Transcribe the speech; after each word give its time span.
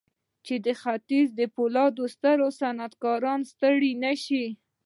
چې 0.45 0.55
د 0.65 0.67
ختيځ 0.81 1.27
د 1.39 1.41
پولادو 1.55 2.03
ستر 2.15 2.37
صنعتکاران 2.59 3.39
ستړي 3.51 3.91
نه 4.03 4.13
شي. 4.23 4.45